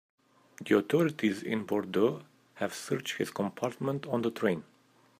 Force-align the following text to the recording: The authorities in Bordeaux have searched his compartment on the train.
The 0.65 0.77
authorities 0.79 1.43
in 1.43 1.63
Bordeaux 1.67 2.23
have 2.55 2.73
searched 2.73 3.17
his 3.17 3.29
compartment 3.29 4.07
on 4.07 4.23
the 4.23 4.31
train. 4.31 4.63